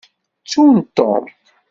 Ttun 0.41 0.75
Tom. 0.97 1.23